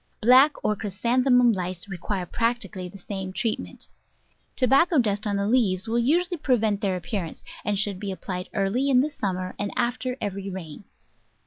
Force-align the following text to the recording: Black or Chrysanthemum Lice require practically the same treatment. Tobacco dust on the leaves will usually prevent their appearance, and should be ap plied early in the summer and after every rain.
Black 0.19 0.53
or 0.65 0.75
Chrysanthemum 0.75 1.51
Lice 1.51 1.87
require 1.87 2.25
practically 2.25 2.89
the 2.89 2.97
same 2.97 3.31
treatment. 3.31 3.87
Tobacco 4.55 4.97
dust 4.97 5.27
on 5.27 5.35
the 5.35 5.47
leaves 5.47 5.87
will 5.87 5.99
usually 5.99 6.37
prevent 6.37 6.81
their 6.81 6.95
appearance, 6.95 7.43
and 7.63 7.77
should 7.77 7.99
be 7.99 8.11
ap 8.11 8.21
plied 8.21 8.49
early 8.55 8.89
in 8.89 9.01
the 9.01 9.11
summer 9.11 9.53
and 9.59 9.71
after 9.77 10.17
every 10.19 10.49
rain. 10.49 10.85